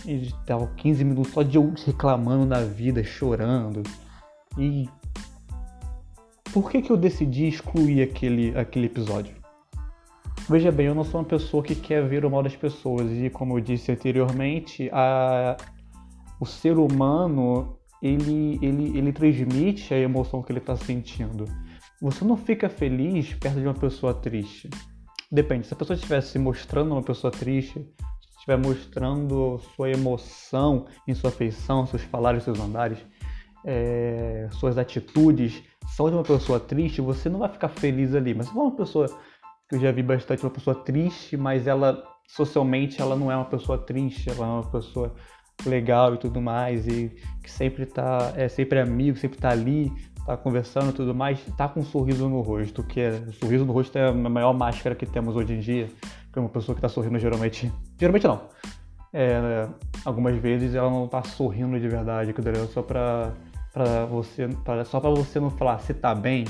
E 0.05 0.31
tava 0.45 0.67
15 0.77 1.03
minutos 1.03 1.33
só 1.33 1.43
de 1.43 1.57
eu 1.57 1.73
reclamando 1.85 2.45
da 2.45 2.63
vida, 2.63 3.03
chorando. 3.03 3.83
E 4.57 4.89
por 6.53 6.71
que, 6.71 6.81
que 6.81 6.91
eu 6.91 6.97
decidi 6.97 7.47
excluir 7.47 8.01
aquele, 8.01 8.57
aquele 8.57 8.85
episódio? 8.85 9.35
Veja 10.47 10.71
bem, 10.71 10.85
eu 10.85 10.95
não 10.95 11.03
sou 11.03 11.19
uma 11.19 11.27
pessoa 11.27 11.63
que 11.63 11.75
quer 11.75 12.07
ver 12.07 12.23
o 12.23 12.29
mal 12.29 12.43
das 12.43 12.55
pessoas 12.55 13.11
e 13.11 13.29
como 13.31 13.57
eu 13.57 13.61
disse 13.61 13.91
anteriormente, 13.91 14.89
a, 14.93 15.57
o 16.39 16.45
ser 16.45 16.77
humano 16.77 17.77
ele, 18.01 18.59
ele, 18.61 18.97
ele 18.97 19.11
transmite 19.11 19.93
a 19.93 19.97
emoção 19.97 20.43
que 20.43 20.51
ele 20.51 20.59
está 20.59 20.75
sentindo. 20.75 21.45
Você 22.05 22.23
não 22.23 22.37
fica 22.37 22.69
feliz 22.69 23.33
perto 23.33 23.59
de 23.59 23.65
uma 23.65 23.73
pessoa 23.73 24.13
triste. 24.13 24.69
Depende, 25.31 25.65
se 25.65 25.73
a 25.73 25.75
pessoa 25.75 25.95
estiver 25.95 26.21
se 26.21 26.37
mostrando 26.37 26.91
uma 26.91 27.01
pessoa 27.01 27.31
triste, 27.31 27.83
estiver 28.35 28.57
mostrando 28.59 29.59
sua 29.75 29.89
emoção 29.89 30.85
em 31.07 31.15
sua 31.15 31.31
feição, 31.31 31.87
seus 31.87 32.03
falares, 32.03 32.43
seus 32.43 32.59
andares, 32.59 32.99
é, 33.65 34.47
suas 34.51 34.77
atitudes 34.77 35.63
são 35.95 36.07
de 36.07 36.15
uma 36.15 36.21
pessoa 36.21 36.59
triste, 36.59 37.01
você 37.01 37.27
não 37.27 37.39
vai 37.39 37.49
ficar 37.49 37.69
feliz 37.69 38.13
ali. 38.13 38.35
Mas 38.35 38.45
se 38.45 38.53
for 38.53 38.61
uma 38.61 38.75
pessoa 38.75 39.07
que 39.67 39.75
eu 39.75 39.79
já 39.79 39.91
vi 39.91 40.03
bastante, 40.03 40.43
uma 40.43 40.51
pessoa 40.51 40.75
triste, 40.75 41.35
mas 41.35 41.65
ela 41.65 42.03
socialmente 42.27 43.01
ela 43.01 43.15
não 43.15 43.31
é 43.31 43.35
uma 43.35 43.45
pessoa 43.45 43.79
triste, 43.79 44.29
ela 44.29 44.45
é 44.45 44.49
uma 44.49 44.69
pessoa 44.69 45.15
legal 45.65 46.13
e 46.13 46.19
tudo 46.19 46.39
mais, 46.39 46.87
e 46.87 47.09
que 47.41 47.49
sempre 47.49 47.87
tá, 47.87 48.31
é 48.35 48.47
sempre 48.47 48.79
amigo, 48.79 49.17
sempre 49.17 49.39
tá 49.39 49.49
ali, 49.49 49.91
tá 50.25 50.35
conversando 50.35 50.89
e 50.89 50.93
tudo 50.93 51.13
mais, 51.13 51.39
tá 51.55 51.67
com 51.67 51.81
um 51.81 51.85
sorriso 51.85 52.27
no 52.27 52.41
rosto, 52.41 52.83
que 52.83 52.99
é, 52.99 53.09
o 53.27 53.33
sorriso 53.33 53.63
no 53.63 53.71
rosto 53.71 53.97
é 53.97 54.09
a 54.09 54.13
maior 54.13 54.53
máscara 54.53 54.95
que 54.95 55.05
temos 55.05 55.35
hoje 55.35 55.53
em 55.53 55.59
dia, 55.59 55.87
que 56.33 56.39
é 56.39 56.41
uma 56.41 56.49
pessoa 56.49 56.75
que 56.75 56.81
tá 56.81 56.89
sorrindo 56.89 57.19
geralmente, 57.19 57.71
geralmente 57.99 58.25
não, 58.25 58.41
é, 59.13 59.67
algumas 60.03 60.35
vezes 60.37 60.73
ela 60.73 60.89
não 60.89 61.07
tá 61.07 61.21
sorrindo 61.23 61.79
de 61.79 61.87
verdade, 61.87 62.33
que 62.33 62.41
é 62.41 62.67
só 62.67 62.81
pra, 62.81 63.33
pra 63.71 64.05
você, 64.05 64.47
pra, 64.63 64.83
só 64.83 64.99
pra 64.99 65.11
você 65.11 65.39
não 65.39 65.51
falar 65.51 65.79
se 65.79 65.93
tá 65.93 66.15
bem, 66.15 66.45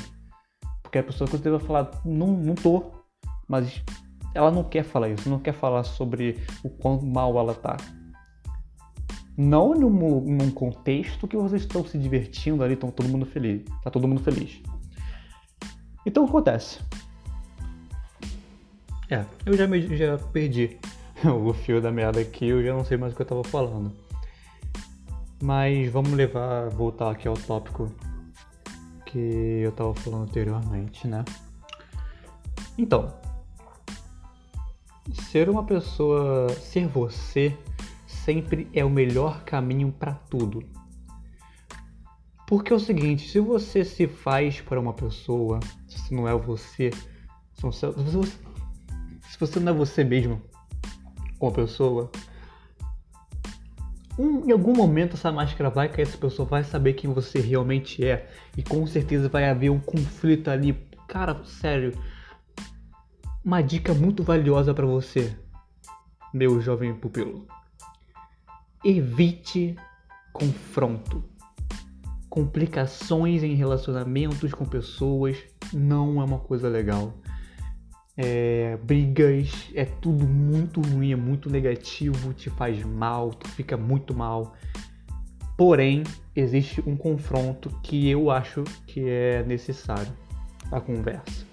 porque 0.82 1.00
a 1.00 1.04
pessoa 1.04 1.30
que 1.30 1.38
você 1.38 1.50
vai 1.50 1.60
falar, 1.60 1.92
não, 2.06 2.28
não 2.28 2.56
tô, 2.56 2.92
mas 3.46 3.84
ela 4.34 4.52
não 4.52 4.64
quer 4.64 4.84
falar 4.84 5.10
isso, 5.10 5.30
não 5.30 5.40
quer 5.40 5.54
falar 5.54 5.84
sobre 5.84 6.40
o 6.64 6.70
quão 6.70 7.02
mal 7.02 7.38
ela 7.38 7.54
tá 7.54 7.76
não 9.38 9.74
num, 9.74 10.22
num 10.22 10.52
contexto 10.52 11.28
que 11.28 11.36
vocês 11.36 11.64
estão 11.64 11.86
se 11.86 11.98
divertindo 11.98 12.64
ali, 12.64 12.74
estão 12.74 12.90
todo 12.90 13.10
mundo 13.10 13.26
feliz. 13.26 13.64
Tá 13.84 13.92
todo 13.92 14.08
mundo 14.08 14.22
feliz. 14.22 14.62
Então 16.06 16.24
o 16.24 16.26
que 16.26 16.32
acontece? 16.32 16.80
É, 19.10 19.26
eu 19.46 19.56
já, 19.56 19.68
me, 19.68 19.96
já 19.96 20.18
perdi 20.18 20.78
o 21.24 21.54
fio 21.54 21.82
da 21.82 21.92
meada 21.92 22.20
aqui, 22.20 22.48
eu 22.48 22.64
já 22.64 22.74
não 22.74 22.86
sei 22.86 22.98
mais 22.98 23.14
o 23.14 23.16
que 23.16 23.22
eu 23.22 23.26
tava 23.26 23.44
falando. 23.44 23.92
Mas 25.42 25.92
vamos 25.92 26.14
levar, 26.14 26.70
voltar 26.70 27.12
aqui 27.12 27.28
ao 27.28 27.36
tópico 27.36 27.92
que 29.06 29.62
eu 29.64 29.72
tava 29.72 29.94
falando 29.94 30.24
anteriormente, 30.24 31.08
né? 31.08 31.24
Então, 32.78 33.14
ser 35.14 35.50
uma 35.50 35.64
pessoa, 35.64 36.50
ser 36.50 36.88
você 36.88 37.56
sempre 38.26 38.68
é 38.74 38.84
o 38.84 38.90
melhor 38.90 39.44
caminho 39.44 39.92
para 39.92 40.14
tudo. 40.14 40.64
Porque 42.48 42.74
é 42.74 42.76
o 42.76 42.80
seguinte, 42.80 43.30
se 43.30 43.40
você 43.40 43.86
se 43.86 44.08
faz 44.08 44.60
para 44.62 44.80
uma 44.80 44.94
pessoa, 44.94 45.60
se 45.88 46.14
não 46.14 46.28
é 46.28 46.36
você, 46.36 46.90
se 47.54 47.62
você, 47.62 47.88
se 49.30 49.40
você 49.40 49.60
não 49.60 49.72
é 49.72 49.76
você 49.76 50.04
mesmo, 50.04 50.42
uma 51.40 51.52
pessoa, 51.52 52.12
um, 54.18 54.48
em 54.48 54.52
algum 54.52 54.74
momento 54.74 55.14
essa 55.16 55.32
máscara 55.32 55.70
vai 55.70 55.88
cair, 55.88 56.08
essa 56.08 56.18
pessoa 56.18 56.48
vai 56.48 56.64
saber 56.64 56.94
quem 56.94 57.12
você 57.14 57.40
realmente 57.40 58.04
é 58.04 58.28
e 58.58 58.64
com 58.64 58.88
certeza 58.88 59.30
vai 59.30 59.48
haver 59.50 59.70
um 59.70 59.80
conflito 59.80 60.50
ali. 60.50 60.74
Cara, 61.08 61.44
sério, 61.46 61.94
uma 63.44 63.62
dica 63.62 63.94
muito 63.94 64.24
valiosa 64.24 64.74
para 64.74 64.86
você, 64.86 65.38
meu 66.34 66.60
jovem 66.60 66.94
pupilo 66.96 67.48
evite 68.86 69.76
confronto. 70.32 71.24
Complicações 72.30 73.42
em 73.42 73.56
relacionamentos 73.56 74.54
com 74.54 74.64
pessoas 74.64 75.38
não 75.74 76.22
é 76.22 76.24
uma 76.24 76.38
coisa 76.38 76.70
legal. 76.70 77.18
É, 78.16 78.78
brigas, 78.84 79.70
é 79.74 79.86
tudo 79.86 80.28
muito 80.28 80.82
ruim, 80.82 81.12
é 81.12 81.16
muito 81.16 81.50
negativo, 81.50 82.32
te 82.34 82.50
faz 82.52 82.84
mal, 82.84 83.32
tu 83.32 83.50
fica 83.50 83.76
muito 83.76 84.14
mal. 84.14 84.54
Porém, 85.58 86.04
existe 86.36 86.84
um 86.86 86.96
confronto 86.96 87.70
que 87.82 88.08
eu 88.08 88.30
acho 88.30 88.64
que 88.86 89.10
é 89.10 89.44
necessário 89.44 90.14
a 90.72 90.80
conversa. 90.80 91.46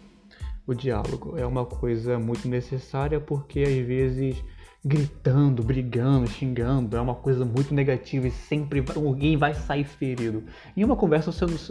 O 0.66 0.74
diálogo 0.74 1.38
é 1.38 1.46
uma 1.46 1.64
coisa 1.64 2.18
muito 2.18 2.46
necessária 2.46 3.18
porque 3.18 3.62
às 3.62 3.86
vezes 3.86 4.42
gritando, 4.84 5.62
brigando, 5.62 6.28
xingando, 6.28 6.96
é 6.96 7.00
uma 7.00 7.14
coisa 7.14 7.44
muito 7.44 7.72
negativa 7.72 8.26
e 8.26 8.30
sempre 8.32 8.84
alguém 8.96 9.36
vai 9.36 9.54
sair 9.54 9.84
ferido. 9.84 10.42
Em 10.76 10.82
uma 10.82 10.96
conversa 10.96 11.30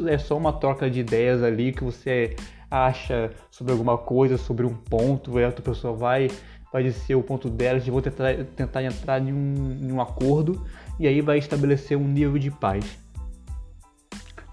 é 0.10 0.18
só 0.18 0.38
uma 0.38 0.54
troca 0.54 0.90
de 0.90 1.02
ideias 1.02 1.44
ali 1.44 1.74
que 1.74 1.84
você 1.84 2.36
acha 2.70 3.32
sobre 3.50 3.74
alguma 3.74 3.98
coisa, 3.98 4.38
sobre 4.38 4.66
um 4.66 4.74
ponto, 4.74 5.38
e 5.38 5.44
a 5.44 5.48
outra 5.48 5.62
pessoa 5.62 5.94
vai, 5.94 6.30
vai 6.72 6.84
dizer 6.84 7.16
o 7.16 7.24
ponto 7.24 7.50
dela, 7.50 7.82
de 7.82 7.92
vou 7.92 8.02
tentar, 8.02 8.34
tentar 8.56 8.82
entrar 8.82 9.22
em 9.22 9.34
um, 9.34 9.78
em 9.82 9.92
um 9.92 10.00
acordo 10.00 10.66
e 10.98 11.06
aí 11.06 11.20
vai 11.20 11.38
estabelecer 11.38 11.98
um 11.98 12.08
nível 12.08 12.40
de 12.40 12.50
paz. 12.50 12.98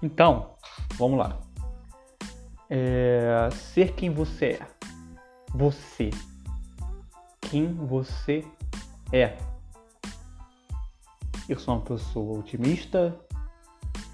Então, 0.03 0.51
vamos 0.97 1.17
lá. 1.17 1.39
É, 2.69 3.49
ser 3.53 3.93
quem 3.93 4.09
você 4.09 4.45
é. 4.45 4.59
Você 5.55 6.11
quem 7.49 7.73
você 7.73 8.45
é. 9.11 9.37
Eu 11.47 11.57
sou 11.57 11.75
uma 11.75 11.81
pessoa 11.81 12.39
otimista, 12.39 13.19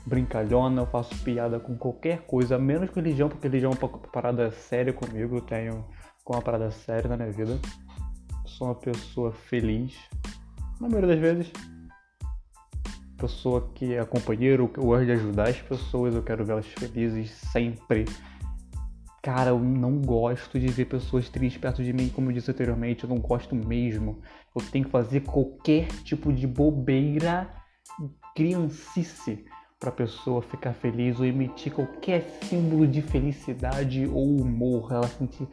brincalhona, 0.05 0.83
eu 0.83 0.87
faço 0.87 1.15
piada 1.23 1.59
com 1.59 1.75
qualquer 1.75 2.21
coisa, 2.21 2.57
menos 2.57 2.89
com 2.89 2.99
religião, 2.99 3.27
porque 3.27 3.45
religião 3.47 3.73
é 3.73 3.75
uma 3.75 3.89
parada 3.89 4.51
séria 4.51 4.93
comigo, 4.93 5.35
eu 5.35 5.41
tenho 5.41 5.85
uma 6.25 6.41
parada 6.41 6.71
séria 6.71 7.09
na 7.09 7.17
minha 7.17 7.31
vida. 7.31 7.59
Sou 8.45 8.67
uma 8.67 8.75
pessoa 8.75 9.33
feliz, 9.33 9.97
na 10.79 10.87
maioria 10.87 11.09
das 11.09 11.19
vezes. 11.19 11.51
Pessoa 13.17 13.69
que 13.73 13.95
é 13.95 14.05
companheiro, 14.05 14.71
eu 14.77 14.83
gosto 14.83 15.05
de 15.05 15.11
ajudar 15.11 15.49
as 15.49 15.61
pessoas, 15.61 16.15
eu 16.15 16.23
quero 16.23 16.45
vê-las 16.45 16.65
felizes 16.67 17.31
sempre. 17.31 18.05
Cara, 19.25 19.50
eu 19.50 19.60
não 19.60 20.00
gosto 20.03 20.60
de 20.60 20.67
ver 20.67 20.86
pessoas 20.86 21.27
tristes 21.29 21.60
perto 21.60 21.84
de 21.84 21.91
mim, 21.91 22.10
como 22.10 22.29
eu 22.29 22.34
disse 22.34 22.51
anteriormente, 22.51 23.05
eu 23.05 23.10
não 23.10 23.17
gosto 23.17 23.55
mesmo. 23.55 24.22
Eu 24.55 24.62
tenho 24.70 24.86
que 24.86 24.91
fazer 24.91 25.22
qualquer 25.22 25.88
tipo 26.03 26.32
de 26.32 26.46
bobeira, 26.46 27.50
criancice, 28.36 29.44
para 29.79 29.89
a 29.89 29.94
pessoa 29.94 30.44
ficar 30.44 30.74
feliz 30.74 31.20
ou 31.20 31.25
emitir 31.25 31.74
qualquer 31.74 32.22
símbolo 32.44 32.86
de 32.86 33.01
felicidade 33.01 34.05
ou 34.05 34.41
humor, 34.41 34.91
ela 34.91 35.08
sentir 35.08 35.48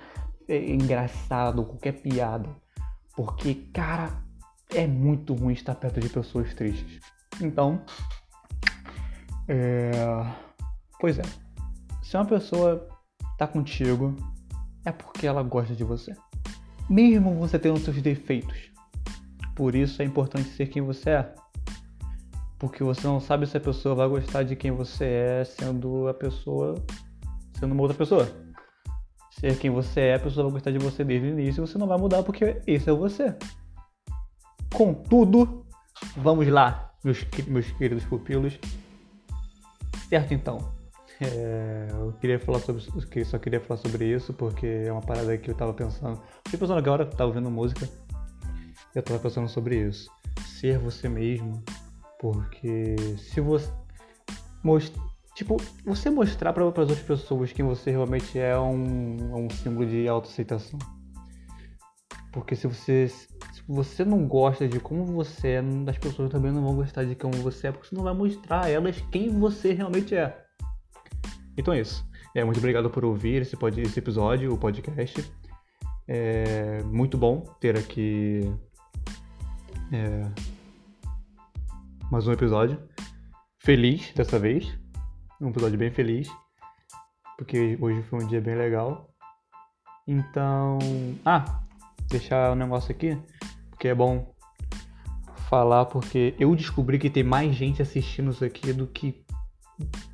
é, 0.47 0.71
engraçado, 0.71 1.65
qualquer 1.65 1.93
piada. 1.93 2.51
Porque, 3.17 3.55
cara, 3.73 4.23
é 4.69 4.87
muito 4.87 5.33
ruim 5.33 5.55
estar 5.55 5.77
perto 5.77 5.99
de 5.99 6.11
pessoas 6.11 6.53
tristes. 6.53 7.01
Então, 7.41 7.81
é... 9.49 9.93
pois 11.01 11.19
é, 11.19 11.23
se 12.03 12.19
uma 12.19 12.27
pessoa 12.27 12.92
tá 13.47 13.53
contigo 13.53 14.17
é 14.85 14.93
porque 14.93 15.27
ela 15.27 15.43
gosta 15.43 15.75
de 15.75 15.85
você. 15.85 16.15
Mesmo 16.89 17.35
você 17.35 17.59
tendo 17.59 17.79
seus 17.79 18.01
defeitos. 18.01 18.71
Por 19.55 19.75
isso 19.75 20.01
é 20.01 20.05
importante 20.05 20.49
ser 20.51 20.67
quem 20.67 20.83
você 20.83 21.11
é. 21.11 21.35
Porque 22.59 22.85
você 22.85 23.07
não 23.07 23.21
sabe 23.21 23.47
se 23.47 23.57
a 23.57 23.61
pessoa 23.61 23.95
vai 23.95 24.09
gostar 24.09 24.45
de 24.45 24.55
quem 24.55 24.71
você 24.71 25.05
é 25.05 25.45
sendo 25.45 26.09
a 26.09 26.15
pessoa. 26.15 26.75
sendo 27.59 27.73
uma 27.73 27.83
outra 27.83 27.97
pessoa. 27.97 28.31
Ser 29.31 29.59
quem 29.59 29.71
você 29.71 30.01
é, 30.01 30.15
a 30.15 30.21
pessoa 30.21 30.45
vai 30.45 30.53
gostar 30.55 30.71
de 30.71 30.79
você 30.79 31.03
desde 31.03 31.29
o 31.29 31.31
início 31.31 31.63
e 31.63 31.67
você 31.67 31.79
não 31.79 31.87
vai 31.87 31.99
mudar 31.99 32.23
porque 32.23 32.61
esse 32.67 32.89
é 32.89 32.93
você. 32.93 33.37
Contudo, 34.73 35.67
vamos 36.17 36.47
lá, 36.47 36.93
meus, 37.03 37.27
meus 37.49 37.71
queridos 37.73 38.05
pupilos. 38.05 38.59
Certo 40.09 40.33
então. 40.33 40.82
É, 41.25 41.89
eu 41.91 42.13
queria 42.21 42.39
falar 42.39 42.59
sobre 42.59 42.83
só 43.25 43.39
queria 43.39 43.61
falar 43.61 43.79
sobre 43.79 44.07
isso 44.07 44.33
porque 44.33 44.67
é 44.67 44.93
uma 44.93 45.01
parada 45.01 45.37
que 45.39 45.51
eu 45.51 45.55
tava 45.55 45.73
pensando. 45.73 46.21
Fiquei 46.45 46.59
pensando 46.59 46.79
agora, 46.79 47.07
tava 47.07 47.31
ouvindo 47.31 47.51
música. 47.51 47.89
Eu 48.95 49.03
tava 49.03 49.19
pensando 49.19 49.49
sobre 49.49 49.77
isso. 49.89 50.11
Ser 50.47 50.79
você 50.79 51.09
mesmo. 51.09 51.63
Porque 52.19 52.97
se 53.19 53.41
você. 53.41 53.71
most... 54.63 54.95
tipo, 55.35 55.57
você 55.85 56.11
mostrar 56.11 56.53
para 56.53 56.63
as 56.63 56.79
outras 56.79 57.01
pessoas 57.01 57.53
quem 57.53 57.65
você 57.65 57.91
realmente 57.91 58.39
é 58.39 58.59
um, 58.59 59.45
um 59.47 59.51
símbolo 59.51 59.87
de 59.87 60.07
autoaceitação. 60.09 60.79
Porque 62.33 62.57
se 62.57 62.67
você, 62.67 63.09
se 63.09 63.29
você 63.69 64.05
não 64.05 64.27
gosta 64.27 64.67
de 64.67 64.81
como 64.81 65.05
você 65.05 65.49
é, 65.49 65.63
as 65.87 65.99
pessoas 65.99 66.31
também 66.31 66.51
não 66.51 66.63
vão 66.63 66.77
gostar 66.77 67.05
de 67.05 67.15
como 67.15 67.35
você 67.35 67.67
é, 67.67 67.73
porque 67.73 67.89
você 67.89 67.95
não 67.95 68.05
vai 68.05 68.15
mostrar 68.15 68.65
a 68.65 68.71
elas 68.71 69.01
quem 69.11 69.29
você 69.39 69.73
realmente 69.73 70.15
é. 70.15 70.43
Então 71.57 71.75
é 71.75 71.81
isso. 71.81 72.07
É, 72.35 72.45
muito 72.45 72.59
obrigado 72.59 72.89
por 72.89 73.05
ouvir 73.05 73.43
esse, 73.43 73.57
pod, 73.57 73.81
esse 73.81 73.99
episódio, 73.99 74.53
o 74.53 74.59
podcast. 74.59 75.31
É 76.09 76.83
muito 76.85 77.17
bom 77.17 77.41
ter 77.61 77.77
aqui 77.77 78.51
é, 79.93 80.27
mais 82.11 82.27
um 82.27 82.33
episódio. 82.33 82.79
Feliz 83.59 84.13
dessa 84.15 84.39
vez. 84.39 84.67
Um 85.41 85.51
episódio 85.51 85.79
bem 85.79 85.91
feliz. 85.91 86.31
Porque 87.37 87.77
hoje 87.81 88.03
foi 88.05 88.25
um 88.25 88.27
dia 88.27 88.41
bem 88.41 88.55
legal. 88.55 89.11
Então. 90.09 90.79
Ah! 91.25 91.63
Deixar 92.09 92.51
o 92.51 92.53
um 92.55 92.57
negócio 92.57 92.91
aqui. 92.91 93.19
Porque 93.71 93.89
é 93.89 93.95
bom 93.95 94.35
falar. 95.49 95.85
Porque 95.87 96.35
eu 96.39 96.57
descobri 96.57 96.99
que 96.99 97.11
tem 97.11 97.23
mais 97.23 97.55
gente 97.55 97.83
assistindo 97.83 98.31
isso 98.31 98.45
aqui 98.45 98.73
do 98.73 98.87
que 98.87 99.25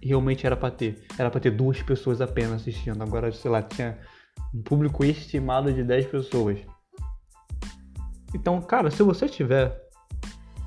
realmente 0.03 0.47
era 0.47 0.57
para 0.57 0.71
ter. 0.71 1.05
Era 1.19 1.31
para 1.31 1.41
ter 1.41 1.51
duas 1.51 1.81
pessoas 1.83 2.21
apenas 2.21 2.63
assistindo. 2.63 3.03
Agora, 3.03 3.31
sei 3.33 3.51
lá, 3.51 3.63
tinha 3.63 3.99
um 4.55 4.63
público 4.63 5.05
estimado 5.05 5.73
de 5.73 5.83
10 5.83 6.07
pessoas. 6.07 6.59
Então, 8.35 8.61
cara, 8.61 8.91
se 8.91 9.03
você 9.03 9.29
tiver 9.29 9.89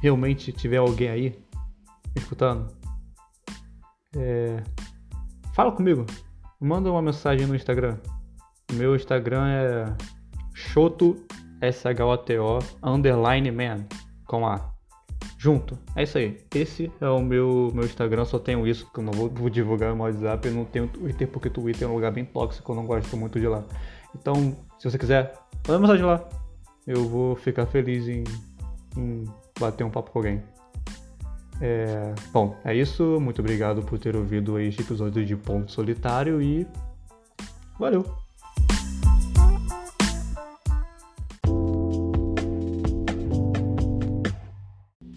realmente 0.02 0.52
tiver 0.52 0.78
alguém 0.78 1.10
aí 1.10 1.40
escutando, 2.16 2.68
é, 4.16 4.64
fala 5.54 5.72
comigo. 5.72 6.06
Manda 6.60 6.92
uma 6.92 7.02
mensagem 7.02 7.48
no 7.48 7.56
Instagram. 7.56 7.98
Meu 8.74 8.96
Instagram 8.96 9.48
é 9.48 9.86
Shoto 10.54 11.26
S-H-O-T-O 11.62 12.60
underline 12.84 13.52
man 13.52 13.86
com 14.26 14.46
A. 14.48 14.74
Junto. 15.42 15.76
É 15.96 16.04
isso 16.04 16.20
aí. 16.20 16.38
Esse 16.54 16.92
é 17.02 17.10
o 17.10 17.20
meu, 17.20 17.72
meu 17.74 17.84
Instagram, 17.84 18.26
só 18.26 18.38
tenho 18.38 18.68
isso, 18.68 18.86
porque 18.86 19.00
eu 19.00 19.04
não 19.04 19.12
vou, 19.12 19.28
vou 19.28 19.50
divulgar 19.50 19.96
no 19.96 20.04
WhatsApp. 20.04 20.48
Eu 20.48 20.54
não 20.54 20.66
tenho 20.66 20.88
Twitter, 20.88 21.28
porque 21.28 21.50
Twitter 21.50 21.88
é 21.88 21.90
um 21.90 21.96
lugar 21.96 22.12
bem 22.12 22.26
tóxico, 22.26 22.72
eu 22.72 22.76
não 22.76 22.86
gosto 22.86 23.18
muito 23.18 23.40
de 23.40 23.48
lá. 23.48 23.64
Então, 24.16 24.56
se 24.78 24.88
você 24.88 25.00
quiser, 25.00 25.34
manda 25.68 25.80
mensagem 25.80 26.06
lá 26.06 26.24
eu 26.86 27.08
vou 27.08 27.36
ficar 27.36 27.66
feliz 27.66 28.08
em, 28.08 28.24
em 28.98 29.26
bater 29.60 29.84
um 29.84 29.90
papo 29.90 30.12
com 30.12 30.20
alguém. 30.20 30.44
É, 31.60 32.14
bom, 32.32 32.56
é 32.64 32.76
isso. 32.76 33.20
Muito 33.20 33.40
obrigado 33.40 33.82
por 33.84 34.00
ter 34.00 34.16
ouvido 34.16 34.60
este 34.60 34.82
episódio 34.82 35.26
de 35.26 35.36
Ponto 35.36 35.72
Solitário 35.72 36.42
e 36.42 36.68
valeu! 37.80 38.21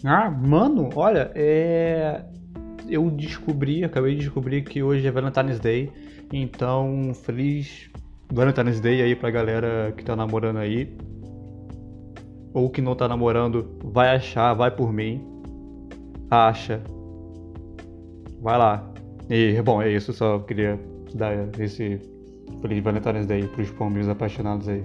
Ah, 0.05 0.29
mano, 0.29 0.89
olha, 0.95 1.31
é... 1.33 2.23
eu 2.87 3.09
descobri, 3.09 3.83
acabei 3.83 4.13
de 4.13 4.21
descobrir 4.21 4.63
que 4.63 4.83
hoje 4.83 5.07
é 5.07 5.11
Valentine's 5.11 5.59
Day, 5.59 5.91
então 6.31 7.11
feliz 7.13 7.89
Valentine's 8.31 8.79
Day 8.79 9.01
aí 9.01 9.15
pra 9.15 9.31
galera 9.31 9.93
que 9.97 10.03
tá 10.03 10.15
namorando 10.15 10.57
aí 10.57 10.95
ou 12.55 12.69
que 12.69 12.81
não 12.81 12.95
tá 12.95 13.07
namorando 13.07 13.77
vai 13.83 14.15
achar, 14.15 14.53
vai 14.53 14.71
por 14.71 14.93
mim. 14.93 15.21
Acha. 16.31 16.81
Vai 18.41 18.57
lá. 18.57 18.93
E, 19.29 19.61
bom, 19.61 19.81
é 19.81 19.91
isso. 19.91 20.13
Só 20.13 20.39
queria 20.39 20.79
dar 21.13 21.33
esse 21.59 21.99
Feliz 22.61 22.81
Valentine's 22.81 23.27
Day 23.27 23.45
pros 23.47 23.71
pombinhos 23.71 24.07
apaixonados 24.07 24.69
aí. 24.69 24.83